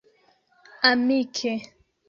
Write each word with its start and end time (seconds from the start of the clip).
amike 0.91 1.51